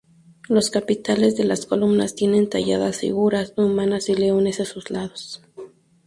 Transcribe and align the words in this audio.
Los 0.49 0.71
capiteles 0.71 1.37
de 1.37 1.43
las 1.43 1.67
columnas 1.67 2.15
tienen 2.15 2.49
talladas 2.49 2.97
figuras 2.97 3.53
humanas 3.55 4.09
y 4.09 4.15
leones 4.15 4.59
a 4.59 4.65
su 4.65 4.81
lados. 4.89 5.43